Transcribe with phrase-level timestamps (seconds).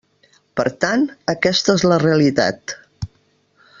[0.59, 1.03] Per tant,
[1.33, 2.75] aquesta és la realitat.